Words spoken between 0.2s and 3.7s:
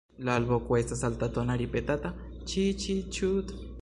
La alvoko estas altatona ripetata "ĉii-ĉii-ĉuut".